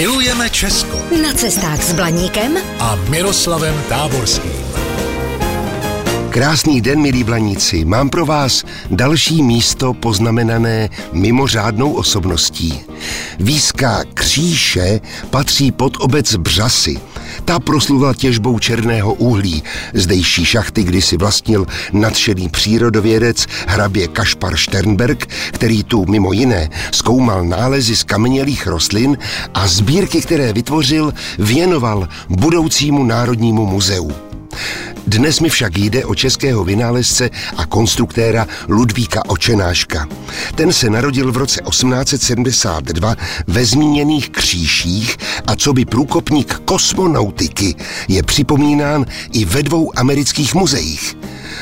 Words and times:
Milujeme 0.00 0.50
Česko 0.50 0.96
Na 1.22 1.32
cestách 1.36 1.82
s 1.82 1.92
Blaníkem 1.92 2.56
a 2.80 2.96
Miroslavem 3.12 3.76
Táborským. 3.88 4.79
Krásný 6.30 6.80
den, 6.80 7.00
milí 7.00 7.24
blaníci. 7.24 7.84
Mám 7.84 8.08
pro 8.08 8.26
vás 8.26 8.64
další 8.90 9.42
místo 9.42 9.94
poznamenané 9.94 10.88
mimořádnou 11.12 11.92
osobností. 11.92 12.80
Výzka 13.38 14.04
Kříše 14.14 15.00
patří 15.30 15.72
pod 15.72 15.96
obec 16.00 16.34
Břasy. 16.36 16.96
Ta 17.44 17.58
proslula 17.58 18.14
těžbou 18.14 18.58
černého 18.58 19.14
uhlí. 19.14 19.62
Zdejší 19.94 20.44
šachty 20.44 20.82
kdysi 20.82 21.16
vlastnil 21.16 21.66
nadšený 21.92 22.48
přírodovědec 22.48 23.46
hrabě 23.66 24.08
Kašpar 24.08 24.56
Sternberg, 24.56 25.26
který 25.52 25.84
tu 25.84 26.06
mimo 26.06 26.32
jiné 26.32 26.70
zkoumal 26.90 27.44
nálezy 27.44 27.96
z 27.96 28.04
kamenělých 28.04 28.66
rostlin 28.66 29.18
a 29.54 29.66
sbírky, 29.66 30.20
které 30.20 30.52
vytvořil, 30.52 31.14
věnoval 31.38 32.08
budoucímu 32.28 33.04
Národnímu 33.04 33.66
muzeu. 33.66 34.12
Dnes 35.10 35.40
mi 35.40 35.48
však 35.48 35.78
jde 35.78 36.04
o 36.04 36.14
českého 36.14 36.64
vynálezce 36.64 37.30
a 37.56 37.66
konstruktéra 37.66 38.46
Ludvíka 38.68 39.22
Očenáška. 39.28 40.08
Ten 40.54 40.72
se 40.72 40.90
narodil 40.90 41.32
v 41.32 41.36
roce 41.36 41.60
1872 41.70 43.16
ve 43.46 43.64
zmíněných 43.64 44.30
kříších 44.30 45.16
a 45.46 45.56
co 45.56 45.72
by 45.72 45.84
průkopník 45.84 46.54
kosmonautiky 46.64 47.74
je 48.08 48.22
připomínán 48.22 49.06
i 49.32 49.44
ve 49.44 49.62
dvou 49.62 49.98
amerických 49.98 50.54
muzeích. 50.54 51.16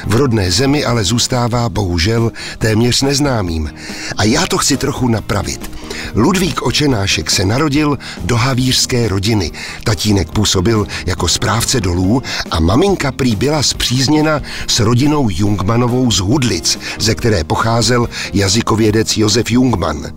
V 0.06 0.16
rodné 0.16 0.50
zemi 0.50 0.84
ale 0.84 1.04
zůstává 1.04 1.68
bohužel 1.68 2.32
téměř 2.58 3.02
neznámým. 3.02 3.74
A 4.16 4.24
já 4.24 4.46
to 4.46 4.58
chci 4.58 4.76
trochu 4.76 5.08
napravit. 5.08 5.70
Ludvík 6.14 6.62
Očenášek 6.62 7.30
se 7.30 7.44
narodil 7.44 7.98
do 8.24 8.36
havířské 8.36 9.08
rodiny. 9.08 9.50
Tatínek 9.84 10.32
působil 10.32 10.86
jako 11.06 11.28
správce 11.28 11.80
dolů 11.80 12.22
a 12.50 12.60
maminka 12.60 13.12
prý 13.12 13.36
byla 13.36 13.62
zpřízněna 13.62 14.40
s 14.66 14.80
rodinou 14.80 15.28
Jungmanovou 15.30 16.10
z 16.10 16.18
Hudlic, 16.18 16.78
ze 16.98 17.14
které 17.14 17.44
pocházel 17.44 18.08
jazykovědec 18.32 19.16
Josef 19.16 19.50
Jungman. 19.50 20.12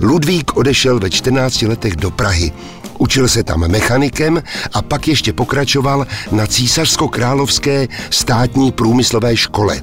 Ludvík 0.00 0.56
odešel 0.56 0.98
ve 0.98 1.10
14 1.10 1.62
letech 1.62 1.96
do 1.96 2.10
Prahy. 2.10 2.52
Učil 3.02 3.28
se 3.28 3.42
tam 3.42 3.68
mechanikem 3.68 4.42
a 4.72 4.82
pak 4.82 5.08
ještě 5.08 5.32
pokračoval 5.32 6.06
na 6.32 6.46
císařsko-královské 6.46 7.88
státní 8.10 8.72
průmyslové 8.72 9.36
škole. 9.36 9.80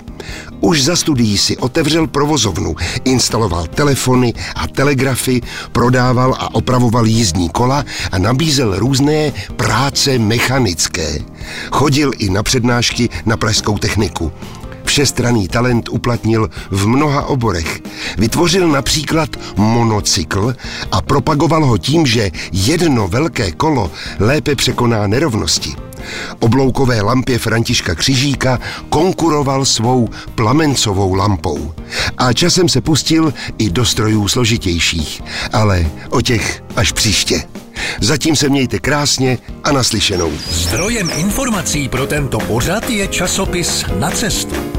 Už 0.60 0.84
za 0.84 0.96
studií 0.96 1.38
si 1.38 1.58
otevřel 1.58 2.08
provozovnu, 2.08 2.76
instaloval 3.04 3.68
telefony 3.68 4.34
a 4.56 4.68
telegrafy, 4.68 5.42
prodával 5.72 6.36
a 6.40 6.56
opravoval 6.56 7.06
jízdní 7.06 7.50
kola 7.50 7.86
a 8.12 8.18
nabízel 8.18 8.80
různé 8.80 9.32
práce 9.56 10.20
mechanické. 10.20 11.20
Chodil 11.72 12.12
i 12.18 12.30
na 12.30 12.44
přednášky 12.44 13.10
na 13.26 13.38
pražskou 13.38 13.78
techniku. 13.78 14.32
Všestranný 14.90 15.48
talent 15.48 15.90
uplatnil 15.90 16.50
v 16.72 16.88
mnoha 16.88 17.26
oborech. 17.26 17.82
Vytvořil 18.18 18.68
například 18.68 19.30
monocykl 19.58 20.56
a 20.92 21.02
propagoval 21.02 21.66
ho 21.66 21.78
tím, 21.78 22.06
že 22.06 22.32
jedno 22.52 23.08
velké 23.08 23.52
kolo 23.52 23.92
lépe 24.20 24.56
překoná 24.56 25.08
nerovnosti. 25.08 25.76
Obloukové 26.40 27.02
lampě 27.02 27.40
Františka 27.40 27.96
Křižíka 27.96 28.60
konkuroval 28.90 29.66
svou 29.66 30.10
plamencovou 30.36 31.14
lampou. 31.14 31.74
A 32.18 32.34
časem 32.34 32.70
se 32.70 32.82
pustil 32.82 33.34
i 33.58 33.70
do 33.70 33.86
strojů 33.86 34.28
složitějších, 34.28 35.22
ale 35.54 35.86
o 36.10 36.22
těch 36.22 36.64
až 36.76 36.92
příště. 36.92 37.44
Zatím 38.02 38.36
se 38.36 38.50
mějte 38.50 38.80
krásně 38.80 39.38
a 39.64 39.72
naslyšenou. 39.72 40.32
Zdrojem 40.50 41.10
informací 41.18 41.90
pro 41.90 42.08
tento 42.08 42.40
pořad 42.40 42.90
je 42.90 43.08
časopis 43.08 43.86
Na 44.00 44.12
cestu. 44.12 44.79